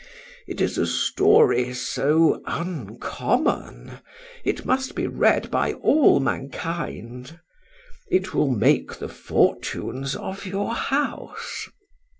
[0.47, 3.99] —It is a story so uncommon,
[4.43, 11.69] it must be read by all mankind;—it will make the fortunes of your house.